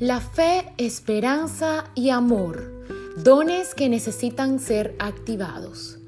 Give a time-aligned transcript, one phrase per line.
[0.00, 2.84] La fe, esperanza y amor,
[3.16, 5.98] dones que necesitan ser activados.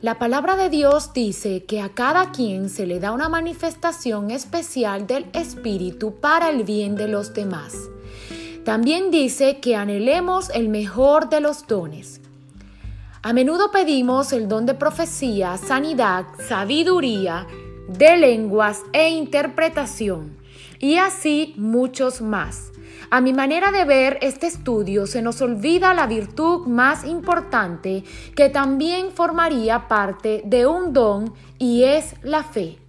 [0.00, 5.06] La palabra de Dios dice que a cada quien se le da una manifestación especial
[5.06, 7.76] del Espíritu para el bien de los demás.
[8.64, 12.22] También dice que anhelemos el mejor de los dones.
[13.20, 17.46] A menudo pedimos el don de profecía, sanidad, sabiduría,
[17.88, 20.34] de lenguas e interpretación,
[20.78, 22.73] y así muchos más.
[23.14, 28.02] A mi manera de ver este estudio se nos olvida la virtud más importante
[28.34, 32.80] que también formaría parte de un don y es la fe.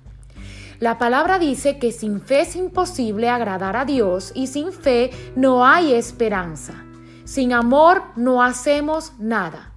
[0.79, 5.63] La palabra dice que sin fe es imposible agradar a Dios y sin fe no
[5.63, 6.73] hay esperanza.
[7.23, 9.73] Sin amor no hacemos nada.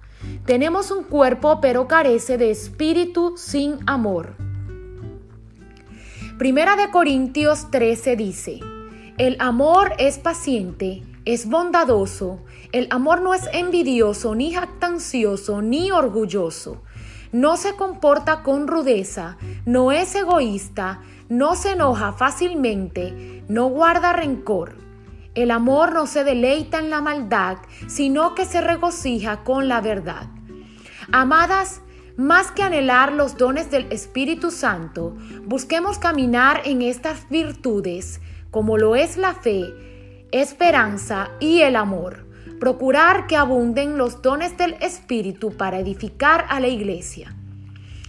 [0.47, 4.33] Tenemos un cuerpo pero carece de espíritu sin amor.
[6.39, 8.59] Primera de Corintios 13 dice,
[9.19, 12.39] el amor es paciente, es bondadoso,
[12.71, 16.83] el amor no es envidioso, ni jactancioso, ni orgulloso.
[17.33, 24.75] No se comporta con rudeza, no es egoísta, no se enoja fácilmente, no guarda rencor.
[25.35, 30.29] El amor no se deleita en la maldad, sino que se regocija con la verdad.
[31.11, 31.81] Amadas,
[32.15, 38.21] más que anhelar los dones del Espíritu Santo, busquemos caminar en estas virtudes
[38.51, 42.25] como lo es la fe, esperanza y el amor.
[42.59, 47.35] Procurar que abunden los dones del Espíritu para edificar a la iglesia.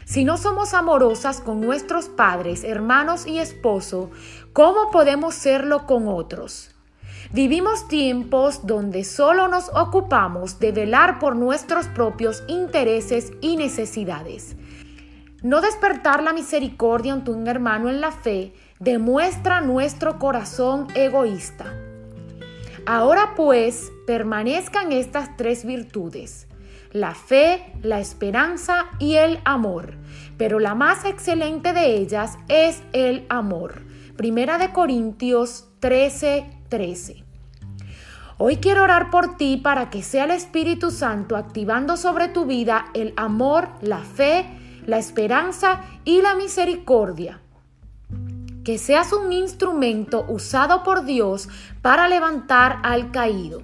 [0.04, 4.10] Si no somos amorosas con nuestros padres, hermanos y esposo,
[4.52, 6.74] ¿cómo podemos serlo con otros?
[7.32, 14.56] Vivimos tiempos donde solo nos ocupamos de velar por nuestros propios intereses y necesidades.
[15.44, 21.66] No despertar la misericordia ante un hermano en la fe demuestra nuestro corazón egoísta.
[22.86, 26.48] Ahora pues permanezcan estas tres virtudes,
[26.90, 29.98] la fe, la esperanza y el amor,
[30.38, 33.82] pero la más excelente de ellas es el amor.
[34.16, 37.22] Primera de Corintios 13, 13.
[38.38, 42.86] Hoy quiero orar por ti para que sea el Espíritu Santo activando sobre tu vida
[42.94, 44.46] el amor, la fe,
[44.86, 47.42] la esperanza y la misericordia
[48.64, 51.48] que seas un instrumento usado por Dios
[51.82, 53.62] para levantar al caído.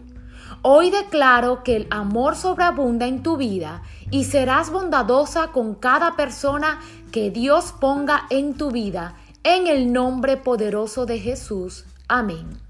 [0.62, 6.80] Hoy declaro que el amor sobreabunda en tu vida y serás bondadosa con cada persona
[7.12, 9.14] que Dios ponga en tu vida.
[9.44, 11.84] En el nombre poderoso de Jesús.
[12.08, 12.65] Amén.